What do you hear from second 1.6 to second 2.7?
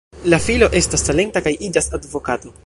iĝas advokato.